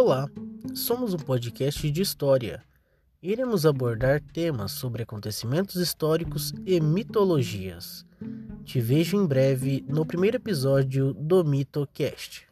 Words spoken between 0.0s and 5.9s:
Olá, somos um podcast de história. Iremos abordar temas sobre acontecimentos